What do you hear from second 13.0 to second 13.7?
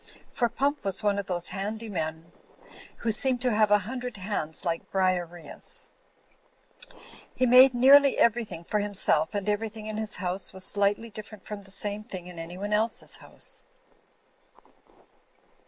house.